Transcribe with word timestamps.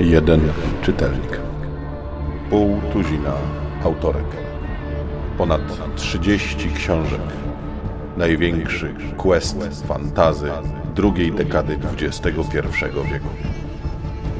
Jeden 0.00 0.40
czytelnik. 0.82 1.40
Pół 2.50 2.80
tuzina 2.92 3.34
autorek. 3.84 4.26
Ponad 5.38 5.60
30 5.96 6.70
książek. 6.72 7.20
Największy 8.16 8.94
quest 9.16 9.86
fantazy 9.86 10.50
drugiej 10.94 11.32
dekady 11.32 11.78
XXI 12.00 12.30
wieku. 13.12 13.28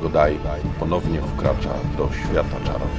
Godaj 0.03 0.39
ponownie 0.79 1.21
wkracza 1.21 1.75
do 1.99 2.09
świata 2.13 2.57
czarów. 2.65 2.91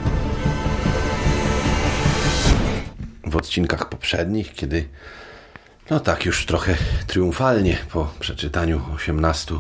W 3.24 3.36
odcinkach 3.36 3.90
poprzednich, 3.90 4.54
kiedy 4.54 4.86
no 5.92 6.00
tak 6.00 6.26
już 6.26 6.46
trochę 6.46 6.76
triumfalnie 7.08 7.78
po 7.92 8.14
przeczytaniu 8.20 8.82
18 8.96 9.56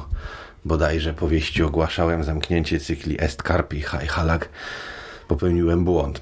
bodajże 0.65 1.13
powieści 1.13 1.63
ogłaszałem 1.63 2.23
zamknięcie 2.23 2.79
cykli 2.79 3.23
Estkarp 3.23 3.73
i 3.73 3.81
Hajhalak, 3.81 4.49
popełniłem 5.27 5.85
błąd. 5.85 6.21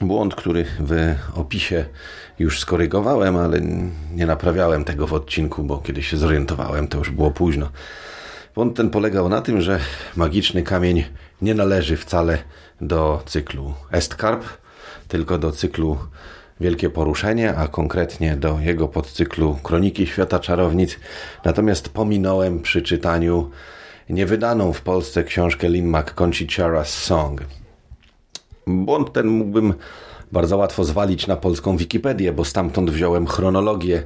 Błąd, 0.00 0.34
który 0.34 0.64
w 0.80 1.14
opisie 1.34 1.84
już 2.38 2.60
skorygowałem, 2.60 3.36
ale 3.36 3.60
nie 4.14 4.26
naprawiałem 4.26 4.84
tego 4.84 5.06
w 5.06 5.12
odcinku, 5.12 5.62
bo 5.62 5.78
kiedy 5.78 6.02
się 6.02 6.16
zorientowałem, 6.16 6.88
to 6.88 6.98
już 6.98 7.10
było 7.10 7.30
późno. 7.30 7.70
Błąd 8.54 8.76
ten 8.76 8.90
polegał 8.90 9.28
na 9.28 9.40
tym, 9.40 9.60
że 9.60 9.80
magiczny 10.16 10.62
kamień 10.62 11.04
nie 11.42 11.54
należy 11.54 11.96
wcale 11.96 12.38
do 12.80 13.22
cyklu 13.26 13.74
Estkarp, 13.90 14.44
tylko 15.08 15.38
do 15.38 15.52
cyklu 15.52 15.98
Wielkie 16.60 16.90
Poruszenie, 16.90 17.56
a 17.56 17.68
konkretnie 17.68 18.36
do 18.36 18.58
jego 18.60 18.88
podcyklu 18.88 19.58
Kroniki 19.62 20.06
Świata 20.06 20.40
Czarownic. 20.40 20.98
Natomiast 21.44 21.88
pominąłem 21.88 22.60
przy 22.60 22.82
czytaniu 22.82 23.50
niewydaną 24.10 24.72
w 24.72 24.80
Polsce 24.80 25.24
książkę 25.24 25.68
Lynn 25.68 25.96
McConchie 25.96 26.46
Song. 26.84 27.42
Błąd 28.66 29.12
ten 29.12 29.26
mógłbym 29.26 29.74
bardzo 30.32 30.56
łatwo 30.56 30.84
zwalić 30.84 31.26
na 31.26 31.36
polską 31.36 31.76
Wikipedię, 31.76 32.32
bo 32.32 32.44
stamtąd 32.44 32.90
wziąłem 32.90 33.26
chronologię 33.26 34.02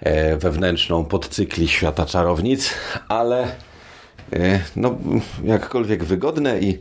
e, 0.00 0.36
wewnętrzną 0.36 1.04
podcykli 1.04 1.68
Świata 1.68 2.06
Czarownic, 2.06 2.70
ale 3.08 3.46
no, 4.76 4.96
jakkolwiek 5.44 6.04
wygodne 6.04 6.60
i 6.60 6.78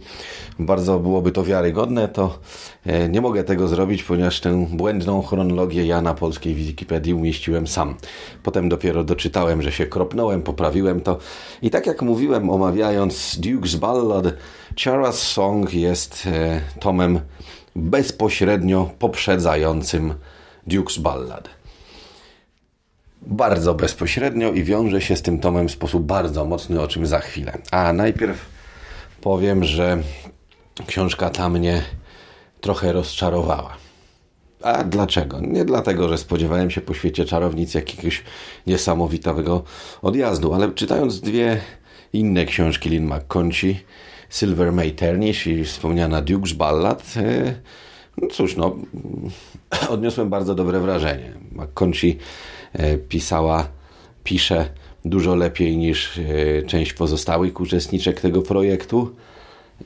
bardzo 0.60 1.00
byłoby 1.00 1.32
to 1.32 1.44
wiarygodne, 1.44 2.08
to 2.08 2.40
e, 2.86 3.10
nie 3.10 3.22
mogę 3.22 3.44
tego 3.44 3.68
zrobić, 3.68 4.04
ponieważ 4.04 4.40
tę 4.40 4.68
błędną 4.72 5.22
chronologię 5.22 5.86
ja 5.86 6.02
na 6.02 6.14
polskiej 6.14 6.56
Wikipedii 6.56 7.14
umieściłem 7.14 7.68
sam. 7.68 7.96
Potem 8.44 8.70
dopiero 8.70 9.04
doczytałem, 9.04 9.62
że 9.62 9.72
się 9.72 9.86
kropnąłem, 9.86 10.42
poprawiłem 10.42 11.02
to. 11.02 11.18
I 11.62 11.70
tak 11.70 11.88
jak 11.88 12.02
mówiłem, 12.02 12.50
omawiając 12.50 13.40
Duke's 13.40 13.76
Ballad, 13.76 14.26
Chara's 14.76 15.12
Song 15.12 15.74
jest 15.74 16.28
e, 16.28 16.62
tomem 16.80 17.20
bezpośrednio 17.76 18.90
poprzedzającym 19.00 20.14
Duke's 20.68 21.00
Ballad 21.00 21.55
bardzo 23.26 23.73
bezpośrednio 23.73 24.52
i 24.52 24.64
wiąże 24.64 25.02
się 25.02 25.16
z 25.16 25.22
tym 25.22 25.40
tomem 25.40 25.68
w 25.68 25.72
sposób 25.72 26.04
bardzo 26.04 26.45
mocny, 26.45 26.81
o 26.81 26.88
czym 26.88 27.06
za 27.06 27.20
chwilę. 27.20 27.58
A 27.72 27.94
najpierw 27.94 28.45
powiem, 29.22 29.64
że 29.64 29.98
książka 30.88 31.30
ta 31.30 31.50
mnie 31.50 31.81
trochę 32.62 32.94
rozczarowała. 32.94 33.78
A 34.62 34.84
dlaczego? 34.84 35.40
Nie 35.42 35.66
dlatego, 35.66 36.09
że 36.09 36.18
spodziewałem 36.18 36.72
się 36.72 36.81
po 36.81 36.94
świecie 36.94 37.26
czarownic 37.26 37.73
jakiegoś 37.73 38.23
niesamowitego 38.68 39.64
odjazdu, 40.02 40.53
ale 40.53 40.72
czytając 40.72 41.22
dwie 41.22 41.62
inne 42.14 42.46
książki 42.46 42.90
Lynn 42.90 43.14
McConchie, 43.14 43.76
Silver 44.30 44.73
May 44.73 44.92
Ternish 44.92 45.47
i 45.47 45.63
wspomniana 45.63 46.22
Duke's 46.22 46.53
Ballad, 46.53 47.13
e, 47.18 47.56
no 48.18 48.28
cóż, 48.28 48.57
no, 48.57 48.75
odniosłem 49.90 50.30
bardzo 50.30 50.56
dobre 50.56 50.80
wrażenie. 50.80 51.34
McConchie 51.52 52.13
E, 52.13 52.18
pisała, 53.09 53.68
pisze 54.24 54.69
dużo 55.06 55.36
lepiej 55.36 55.78
niż 55.78 56.18
e, 56.18 56.22
część 56.63 56.94
pozostałych 56.94 57.59
uczestniczek 57.59 58.22
tego 58.22 58.41
projektu 58.41 59.16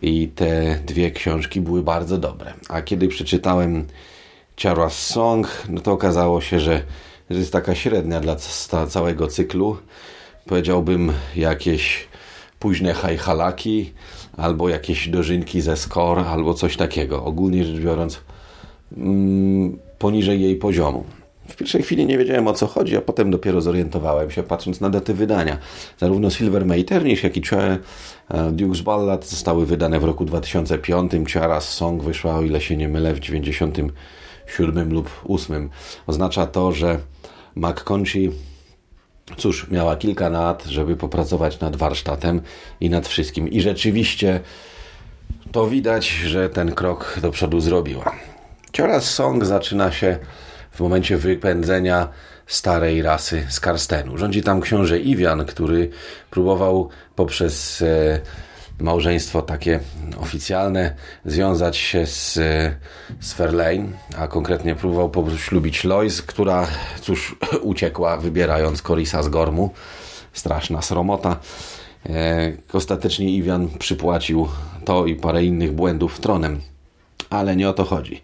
i 0.01 0.27
te 0.27 0.79
dwie 0.85 1.11
książki 1.11 1.61
były 1.61 1.83
bardzo 1.83 2.17
dobre. 2.17 2.53
A 2.69 2.81
kiedy 2.81 3.07
przeczytałem 3.07 3.85
Ciarła's 4.57 4.89
Song, 4.89 5.47
no 5.69 5.81
to 5.81 5.91
okazało 5.91 6.41
się, 6.41 6.59
że 6.59 6.81
jest 7.29 7.51
taka 7.51 7.75
średnia 7.75 8.19
dla 8.19 8.35
całego 8.87 9.27
cyklu. 9.27 9.77
Powiedziałbym 10.45 11.13
jakieś 11.35 12.07
późne 12.59 12.93
hajhalaki, 12.93 13.93
albo 14.37 14.69
jakieś 14.69 15.09
dożynki 15.09 15.61
ze 15.61 15.77
score, 15.77 16.19
albo 16.19 16.53
coś 16.53 16.77
takiego. 16.77 17.23
Ogólnie 17.25 17.65
rzecz 17.65 17.79
biorąc, 17.79 18.21
mm, 18.97 19.79
poniżej 19.99 20.41
jej 20.41 20.55
poziomu. 20.55 21.03
W 21.49 21.55
pierwszej 21.55 21.83
chwili 21.83 22.05
nie 22.05 22.17
wiedziałem 22.17 22.47
o 22.47 22.53
co 22.53 22.67
chodzi, 22.67 22.97
a 22.97 23.01
potem 23.01 23.31
dopiero 23.31 23.61
zorientowałem 23.61 24.31
się, 24.31 24.43
patrząc 24.43 24.81
na 24.81 24.89
daty 24.89 25.13
wydania. 25.13 25.57
Zarówno 25.97 26.29
Silver 26.29 26.65
Maternish, 26.65 27.23
jak 27.23 27.37
i 27.37 27.41
e, 27.55 27.79
Duke's 28.51 28.81
Ballad 28.81 29.25
zostały 29.25 29.65
wydane 29.65 29.99
w 29.99 30.03
roku 30.03 30.25
2005. 30.25 31.11
Ciara's 31.11 31.61
Song 31.61 32.03
wyszła, 32.03 32.35
o 32.35 32.41
ile 32.41 32.61
się 32.61 32.77
nie 32.77 32.89
mylę, 32.89 33.13
w 33.13 33.19
97 33.19 34.93
lub 34.93 35.09
8. 35.27 35.69
Oznacza 36.07 36.45
to, 36.45 36.71
że 36.71 36.99
McConchy 37.55 38.31
cóż, 39.37 39.69
miała 39.69 39.95
kilka 39.95 40.29
lat, 40.29 40.63
żeby 40.65 40.95
popracować 40.95 41.59
nad 41.59 41.75
warsztatem 41.75 42.41
i 42.81 42.89
nad 42.89 43.07
wszystkim. 43.07 43.47
I 43.47 43.61
rzeczywiście 43.61 44.39
to 45.51 45.67
widać, 45.67 46.09
że 46.09 46.49
ten 46.49 46.71
krok 46.71 47.19
do 47.21 47.31
przodu 47.31 47.59
zrobiła. 47.59 48.15
Ciara's 48.71 49.01
Song 49.01 49.45
zaczyna 49.45 49.91
się 49.91 50.19
w 50.71 50.79
momencie 50.79 51.17
wypędzenia 51.17 52.07
starej 52.47 53.01
rasy 53.01 53.45
z 53.49 53.59
Karstenu. 53.59 54.17
Rządzi 54.17 54.43
tam 54.43 54.61
książę 54.61 54.99
Iwian, 54.99 55.45
który 55.45 55.89
próbował 56.29 56.89
poprzez 57.15 57.81
e, 57.81 58.19
małżeństwo 58.79 59.41
takie 59.41 59.79
oficjalne 60.21 60.95
związać 61.25 61.77
się 61.77 62.05
z, 62.05 62.37
e, 62.37 62.75
z 63.19 63.35
a 64.17 64.27
konkretnie 64.27 64.75
próbował 64.75 65.09
poślubić 65.09 65.83
Lois, 65.83 66.21
która 66.21 66.67
cóż 67.01 67.35
uciekła 67.61 68.17
wybierając 68.17 68.81
Korisa 68.81 69.23
z 69.23 69.29
Gormu. 69.29 69.73
Straszna 70.33 70.81
sromota. 70.81 71.39
E, 72.09 72.51
ostatecznie 72.73 73.29
Iwian 73.29 73.69
przypłacił 73.79 74.47
to 74.85 75.05
i 75.05 75.15
parę 75.15 75.43
innych 75.43 75.71
błędów 75.71 76.19
tronem. 76.19 76.61
Ale 77.29 77.55
nie 77.55 77.69
o 77.69 77.73
to 77.73 77.85
chodzi. 77.85 78.21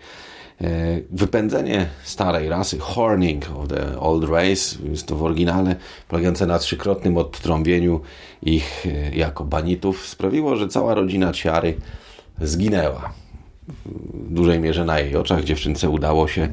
E, 0.62 1.02
wypędzenie 1.12 1.88
starej 2.04 2.50
rasy, 2.50 2.80
horning 2.80 3.50
of 3.56 3.68
the 3.68 4.00
old 4.00 4.30
race, 4.30 4.78
jest 4.90 5.08
to 5.08 5.16
w 5.16 5.24
oryginale, 5.24 5.76
polegające 6.08 6.46
na 6.46 6.60
trzykrotnym 6.60 7.18
odtrąbieniu 7.18 8.02
ich 8.42 8.86
e, 8.86 9.16
jako 9.16 9.44
banitów, 9.44 10.08
sprawiło, 10.08 10.56
że 10.56 10.68
cała 10.68 10.94
rodzina 10.94 11.34
Ciary 11.34 11.78
zginęła. 12.42 13.14
W 14.14 14.34
dużej 14.34 14.60
mierze 14.60 14.86
na 14.86 15.00
jej 15.00 15.16
oczach 15.16 15.44
dziewczynce 15.44 15.90
udało 15.90 16.28
się 16.28 16.50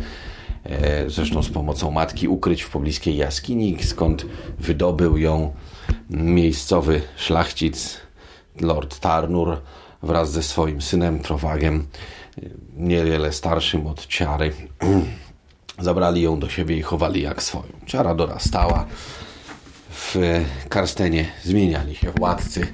e, 0.64 1.10
zresztą 1.10 1.42
z 1.42 1.50
pomocą 1.50 1.90
matki 1.90 2.28
ukryć 2.28 2.62
w 2.62 2.70
pobliskiej 2.70 3.16
jaskini, 3.16 3.76
skąd 3.82 4.26
wydobył 4.58 5.18
ją 5.18 5.52
miejscowy 6.10 7.00
szlachcic 7.16 8.00
Lord 8.60 8.98
Tarnur 8.98 9.56
wraz 10.02 10.32
ze 10.32 10.42
swoim 10.42 10.82
synem 10.82 11.18
Trowagiem 11.18 11.86
niewiele 12.76 13.32
starszym 13.32 13.86
od 13.86 14.06
ciary. 14.06 14.52
Zabrali 15.78 16.22
ją 16.22 16.40
do 16.40 16.48
siebie 16.48 16.76
i 16.76 16.82
chowali 16.82 17.22
jak 17.22 17.42
swoją. 17.42 17.72
Ciara 17.86 18.14
dorastała. 18.14 18.86
W 19.90 20.14
Karstenie 20.68 21.26
zmieniali 21.44 21.94
się 21.94 22.10
władcy. 22.10 22.66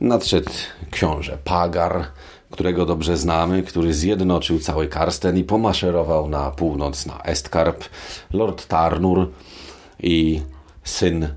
Nadszedł 0.00 0.50
książę 0.90 1.38
Pagar, 1.44 2.04
którego 2.50 2.86
dobrze 2.86 3.16
znamy, 3.16 3.62
który 3.62 3.94
zjednoczył 3.94 4.58
cały 4.58 4.88
Karsten 4.88 5.38
i 5.38 5.44
pomaszerował 5.44 6.28
na 6.28 6.50
północ 6.50 7.06
na 7.06 7.22
Estkarp. 7.22 7.84
Lord 8.32 8.66
Tarnur 8.66 9.30
i 10.00 10.42
syn 10.84 11.28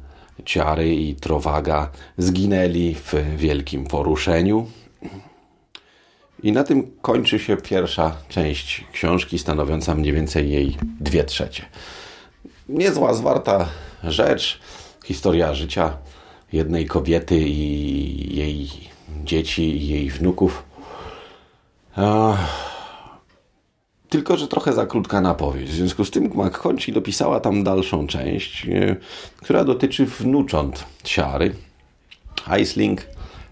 Ciary 0.45 0.95
i 0.95 1.15
Trowaga 1.15 1.89
zginęli 2.17 2.95
w 2.95 3.13
wielkim 3.37 3.85
poruszeniu. 3.85 4.67
I 6.43 6.51
na 6.51 6.63
tym 6.63 6.91
kończy 7.01 7.39
się 7.39 7.57
pierwsza 7.57 8.15
część 8.29 8.85
książki, 8.91 9.39
stanowiąca 9.39 9.95
mniej 9.95 10.13
więcej 10.13 10.51
jej 10.51 10.77
dwie 10.99 11.23
trzecie. 11.23 11.65
Niezła, 12.69 13.13
zwarta 13.13 13.67
rzecz, 14.03 14.59
historia 15.05 15.53
życia 15.53 15.97
jednej 16.53 16.85
kobiety 16.85 17.39
i 17.39 18.37
jej 18.37 18.69
dzieci 19.23 19.77
i 19.77 19.87
jej 19.87 20.09
wnuków. 20.09 20.63
tylko, 24.09 24.37
że 24.37 24.47
trochę 24.47 24.73
za 24.73 24.85
krótka 24.85 25.21
na. 25.21 25.35
W 25.65 25.69
związku 25.69 26.05
z 26.05 26.11
tym 26.11 26.31
McConchie 26.35 26.93
dopisała 26.93 27.39
tam 27.39 27.63
dalszą 27.63 28.07
część, 28.07 28.65
e, 28.65 28.95
która 29.37 29.63
dotyczy 29.63 30.05
wnucząt 30.05 30.85
Siary, 31.03 31.55
Aisling, 32.45 33.01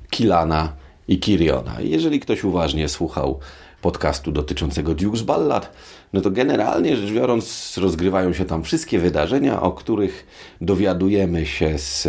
Kilana 0.09 0.78
i 1.09 1.19
Kiriona. 1.19 1.75
Jeżeli 1.81 2.19
ktoś 2.19 2.43
uważnie 2.43 2.89
słuchał 2.89 3.39
podcastu 3.81 4.31
dotyczącego 4.31 4.91
Duke's 4.91 5.21
Ballad, 5.21 5.71
no 6.13 6.21
to 6.21 6.31
generalnie 6.31 6.95
rzecz 6.95 7.11
biorąc 7.11 7.77
rozgrywają 7.77 8.33
się 8.33 8.45
tam 8.45 8.63
wszystkie 8.63 8.99
wydarzenia, 8.99 9.61
o 9.61 9.71
których 9.71 10.27
dowiadujemy 10.61 11.45
się 11.45 11.77
z 11.77 12.07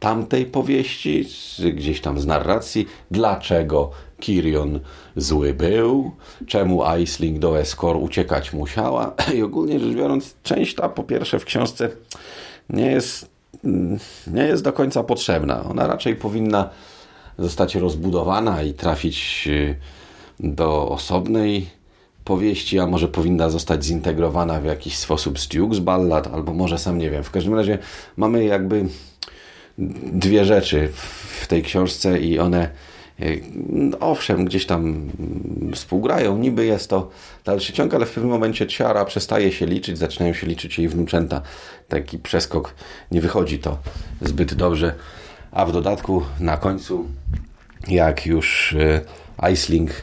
tamtej 0.00 0.46
powieści, 0.46 1.28
gdzieś 1.74 2.00
tam 2.00 2.20
z 2.20 2.26
narracji, 2.26 2.86
dlaczego 3.10 3.90
Kirion 4.20 4.80
zły 5.16 5.54
był, 5.54 6.10
czemu 6.46 6.84
Aisling 6.84 7.38
do 7.38 7.60
Eskor 7.60 7.96
uciekać 7.96 8.52
musiała 8.52 9.14
i 9.36 9.42
ogólnie 9.42 9.80
rzecz 9.80 9.94
biorąc 9.94 10.34
część 10.42 10.74
ta 10.74 10.88
po 10.88 11.02
pierwsze 11.02 11.38
w 11.38 11.44
książce 11.44 11.90
nie 12.70 12.90
jest, 12.90 13.30
nie 14.26 14.42
jest 14.42 14.62
do 14.62 14.72
końca 14.72 15.02
potrzebna. 15.02 15.64
Ona 15.64 15.86
raczej 15.86 16.16
powinna 16.16 16.70
zostać 17.38 17.74
rozbudowana 17.74 18.62
i 18.62 18.74
trafić 18.74 19.44
y, 19.46 19.76
do 20.40 20.88
osobnej 20.88 21.66
powieści, 22.24 22.78
a 22.78 22.86
może 22.86 23.08
powinna 23.08 23.50
zostać 23.50 23.84
zintegrowana 23.84 24.60
w 24.60 24.64
jakiś 24.64 24.98
sposób 24.98 25.38
z 25.38 25.48
Duke's 25.48 25.80
Ballad, 25.80 26.26
albo 26.34 26.52
może 26.52 26.78
sam 26.78 26.98
nie 26.98 27.10
wiem. 27.10 27.24
W 27.24 27.30
każdym 27.30 27.54
razie 27.54 27.78
mamy 28.16 28.44
jakby 28.44 28.86
dwie 30.12 30.44
rzeczy 30.44 30.88
w 31.40 31.46
tej 31.46 31.62
książce 31.62 32.20
i 32.20 32.38
one 32.38 32.70
e, 33.20 33.24
owszem, 34.00 34.44
gdzieś 34.44 34.66
tam 34.66 35.10
współgrają, 35.74 36.38
niby 36.38 36.66
jest 36.66 36.90
to 36.90 37.10
dalszy 37.44 37.72
ciąg, 37.72 37.94
ale 37.94 38.06
w 38.06 38.10
pewnym 38.10 38.32
momencie 38.32 38.66
ciara 38.66 39.04
przestaje 39.04 39.52
się 39.52 39.66
liczyć, 39.66 39.98
zaczynają 39.98 40.34
się 40.34 40.46
liczyć 40.46 40.78
jej 40.78 40.88
wnuczęta. 40.88 41.42
Taki 41.88 42.18
przeskok, 42.18 42.74
nie 43.10 43.20
wychodzi 43.20 43.58
to 43.58 43.78
zbyt 44.22 44.54
dobrze. 44.54 44.94
A 45.54 45.66
w 45.66 45.72
dodatku 45.72 46.22
na 46.40 46.56
końcu, 46.56 47.06
jak 47.88 48.26
już 48.26 48.76
Aisling 49.36 49.90
e, 49.90 49.96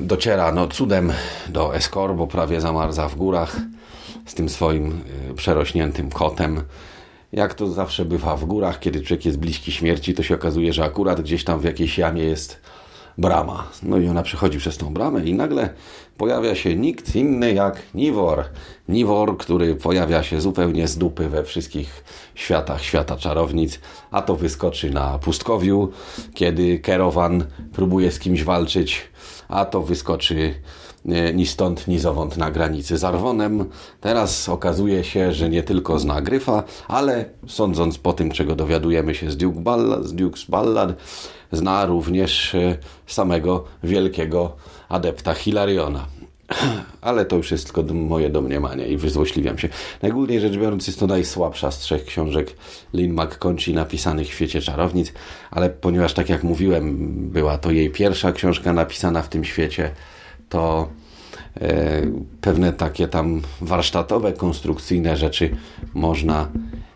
dociera 0.00 0.52
no, 0.52 0.68
cudem 0.68 1.12
do 1.48 1.76
Eskor, 1.76 2.16
bo 2.16 2.26
prawie 2.26 2.60
zamarza 2.60 3.08
w 3.08 3.16
górach 3.16 3.56
z 4.26 4.34
tym 4.34 4.48
swoim 4.48 5.00
e, 5.30 5.34
przerośniętym 5.34 6.10
kotem, 6.10 6.62
jak 7.32 7.54
to 7.54 7.66
zawsze 7.66 8.04
bywa 8.04 8.36
w 8.36 8.44
górach, 8.44 8.80
kiedy 8.80 9.00
człowiek 9.00 9.24
jest 9.24 9.38
bliski 9.38 9.72
śmierci, 9.72 10.14
to 10.14 10.22
się 10.22 10.34
okazuje, 10.34 10.72
że 10.72 10.84
akurat 10.84 11.20
gdzieś 11.20 11.44
tam 11.44 11.60
w 11.60 11.64
jakiejś 11.64 11.98
jamie 11.98 12.24
jest 12.24 12.60
brama. 13.18 13.68
No 13.82 13.98
i 13.98 14.08
ona 14.08 14.22
przechodzi 14.22 14.58
przez 14.58 14.76
tą 14.76 14.94
bramę 14.94 15.24
i 15.24 15.34
nagle 15.34 15.70
pojawia 16.18 16.54
się 16.54 16.76
nikt 16.76 17.16
inny 17.16 17.54
jak 17.54 17.82
Niwor. 17.94 18.44
Niwor, 18.88 19.36
który 19.36 19.74
pojawia 19.74 20.22
się 20.22 20.40
zupełnie 20.40 20.88
z 20.88 20.98
dupy 20.98 21.28
we 21.28 21.44
wszystkich 21.44 22.04
światach 22.34 22.82
świata 22.82 23.16
czarownic, 23.16 23.80
a 24.10 24.22
to 24.22 24.36
wyskoczy 24.36 24.90
na 24.90 25.18
pustkowiu, 25.18 25.92
kiedy 26.34 26.78
Kerowan 26.78 27.44
próbuje 27.72 28.12
z 28.12 28.18
kimś 28.18 28.44
walczyć, 28.44 29.00
a 29.48 29.64
to 29.64 29.82
wyskoczy 29.82 30.54
ni 31.34 31.46
stąd, 31.46 31.88
ni 31.88 31.98
zowąd 31.98 32.36
na 32.36 32.50
granicy 32.50 32.98
z 32.98 33.04
Arwonem. 33.04 33.64
Teraz 34.00 34.48
okazuje 34.48 35.04
się, 35.04 35.32
że 35.32 35.48
nie 35.48 35.62
tylko 35.62 35.98
zna 35.98 36.20
Gryfa, 36.22 36.62
ale 36.88 37.24
sądząc 37.46 37.98
po 37.98 38.12
tym, 38.12 38.30
czego 38.30 38.56
dowiadujemy 38.56 39.14
się 39.14 39.30
z, 39.30 39.36
Duke 39.36 39.60
Ballad, 39.60 40.04
z 40.04 40.14
Duke's 40.14 40.50
Ballad, 40.50 40.92
zna 41.52 41.86
również 41.86 42.54
e, 42.54 42.78
samego 43.06 43.64
wielkiego 43.82 44.56
adepta 44.88 45.34
Hilariona. 45.34 46.06
Ale 47.00 47.24
to 47.24 47.36
już 47.36 47.50
jest 47.50 47.72
tylko 47.72 47.94
moje 47.94 48.30
domniemanie 48.30 48.88
i 48.88 48.96
wyzłośliwiam 48.96 49.58
się. 49.58 49.68
Najgłówniej 50.02 50.40
rzecz 50.40 50.56
biorąc 50.56 50.86
jest 50.86 51.00
to 51.00 51.06
najsłabsza 51.06 51.70
z 51.70 51.78
trzech 51.78 52.04
książek 52.04 52.56
Lynn 52.92 53.12
McConchie 53.12 53.72
napisanych 53.72 54.28
w 54.28 54.32
świecie 54.32 54.60
czarownic, 54.60 55.12
ale 55.50 55.70
ponieważ 55.70 56.14
tak 56.14 56.28
jak 56.28 56.42
mówiłem, 56.44 56.96
była 57.30 57.58
to 57.58 57.70
jej 57.70 57.90
pierwsza 57.90 58.32
książka 58.32 58.72
napisana 58.72 59.22
w 59.22 59.28
tym 59.28 59.44
świecie, 59.44 59.90
to 60.48 60.88
e, 61.60 62.02
pewne 62.40 62.72
takie 62.72 63.08
tam 63.08 63.42
warsztatowe, 63.60 64.32
konstrukcyjne 64.32 65.16
rzeczy 65.16 65.56
można 65.94 66.48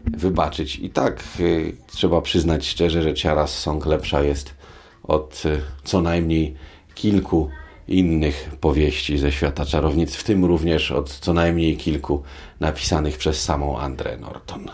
wybaczyć. 0.04 0.76
I 0.78 0.90
tak 0.90 1.20
e, 1.20 1.42
trzeba 1.86 2.20
przyznać 2.20 2.66
szczerze, 2.66 3.02
że 3.02 3.14
Ciara 3.14 3.46
Song 3.46 3.86
lepsza 3.86 4.22
jest 4.22 4.54
od 5.02 5.42
e, 5.46 5.58
co 5.84 6.00
najmniej 6.00 6.54
kilku 6.94 7.50
innych 7.88 8.50
powieści 8.60 9.18
ze 9.18 9.32
świata 9.32 9.66
czarownic, 9.66 10.14
w 10.14 10.24
tym 10.24 10.44
również 10.44 10.90
od 10.90 11.10
co 11.10 11.32
najmniej 11.32 11.76
kilku 11.76 12.22
napisanych 12.60 13.18
przez 13.18 13.42
samą 13.42 13.78
Andrę 13.78 14.16
Norton. 14.16 14.70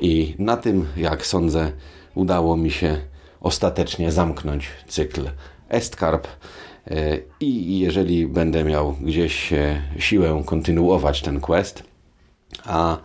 I 0.00 0.34
na 0.38 0.56
tym, 0.56 0.86
jak 0.96 1.26
sądzę, 1.26 1.72
udało 2.14 2.56
mi 2.56 2.70
się 2.70 2.98
ostatecznie 3.40 4.12
zamknąć 4.12 4.68
cykl 4.86 5.30
Estkarp. 5.68 6.28
E, 6.86 7.18
I 7.40 7.78
jeżeli 7.78 8.26
będę 8.26 8.64
miał 8.64 8.92
gdzieś 8.92 9.52
e, 9.52 9.82
siłę 9.98 10.42
kontynuować 10.46 11.22
ten 11.22 11.40
quest, 11.40 11.82
a 12.64 12.96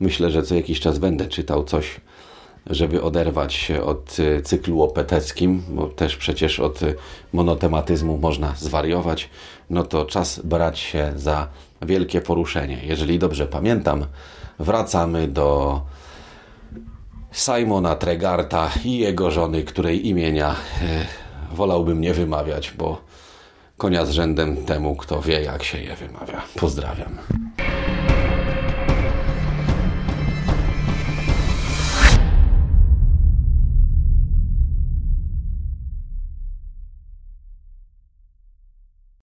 myślę, 0.00 0.30
że 0.30 0.42
co 0.42 0.54
jakiś 0.54 0.80
czas 0.80 0.98
będę 0.98 1.26
czytał 1.26 1.64
coś, 1.64 2.00
żeby 2.66 3.02
oderwać 3.02 3.54
się 3.54 3.82
od 3.82 4.16
e, 4.20 4.42
cyklu 4.42 4.82
opeteckim, 4.82 5.62
bo 5.68 5.86
też 5.86 6.16
przecież 6.16 6.60
od 6.60 6.80
monotematyzmu 7.32 8.18
można 8.18 8.54
zwariować, 8.56 9.30
no 9.70 9.82
to 9.82 10.04
czas 10.04 10.40
brać 10.44 10.78
się 10.78 11.12
za 11.16 11.48
wielkie 11.82 12.20
poruszenie. 12.20 12.80
Jeżeli 12.84 13.18
dobrze 13.18 13.46
pamiętam, 13.46 14.06
wracamy 14.58 15.28
do 15.28 15.80
Simona 17.32 17.96
Tregarta 17.96 18.70
i 18.84 18.98
jego 18.98 19.30
żony, 19.30 19.62
której 19.62 20.08
imienia 20.08 20.56
wolałbym 21.52 22.00
nie 22.00 22.14
wymawiać, 22.14 22.72
bo 22.78 23.00
konia 23.76 24.06
z 24.06 24.10
rzędem 24.10 24.64
temu, 24.64 24.96
kto 24.96 25.22
wie, 25.22 25.42
jak 25.42 25.62
się 25.62 25.78
je 25.78 25.96
wymawia. 25.96 26.42
Pozdrawiam. 26.60 27.18